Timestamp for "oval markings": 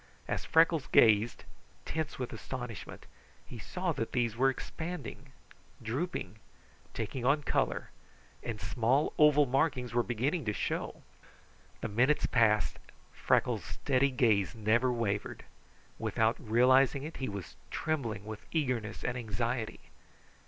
9.19-9.93